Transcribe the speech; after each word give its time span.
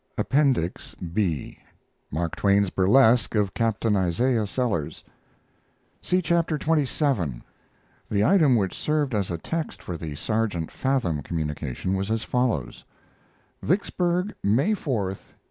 APPENDIX 0.17 0.95
B 0.95 1.59
MARK 2.09 2.35
TWAIN'S 2.35 2.71
BURLESQUE 2.71 3.39
OF 3.39 3.53
CAPTAIN 3.53 3.95
ISAIAH 3.95 4.47
SELLERS 4.47 5.03
(See 6.01 6.23
Chapter 6.23 6.57
xxvii) 6.57 7.43
The 8.09 8.23
item 8.25 8.55
which 8.55 8.73
served 8.75 9.13
as 9.13 9.29
a 9.29 9.37
text 9.37 9.79
for 9.79 9.97
the 9.97 10.15
"Sergeant 10.15 10.71
Fathom" 10.71 11.21
communication 11.21 11.95
was 11.95 12.09
as 12.09 12.23
follows: 12.23 12.83
VICKSBURG, 13.61 14.33
May 14.43 14.73
4, 14.73 15.01
1859. 15.03 15.39